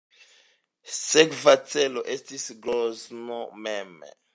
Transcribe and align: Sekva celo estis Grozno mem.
Sekva 1.01 1.55
celo 1.75 2.05
estis 2.17 2.49
Grozno 2.67 3.41
mem. 3.69 3.99